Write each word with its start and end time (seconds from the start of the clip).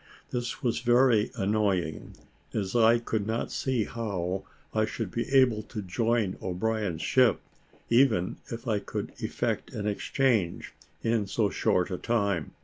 This 0.31 0.63
was 0.63 0.79
very 0.79 1.29
annoying, 1.35 2.17
as 2.55 2.75
I 2.75 2.97
could 2.97 3.27
not 3.27 3.51
see 3.51 3.83
how 3.83 4.45
I 4.73 4.83
should 4.83 5.11
be 5.11 5.29
able 5.31 5.61
to 5.61 5.83
join 5.83 6.39
O'Brien's 6.41 7.03
ship, 7.03 7.39
even 7.87 8.37
if 8.51 8.67
I 8.67 8.79
could 8.79 9.11
effect 9.21 9.71
an 9.73 9.85
exchange, 9.85 10.73
in 11.03 11.27
so 11.27 11.51
short 11.51 11.91
a 11.91 11.99
time. 11.99 12.53